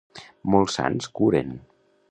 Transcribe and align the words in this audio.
Molts 0.53 0.79
sants 0.79 1.11
curen. 1.21 1.55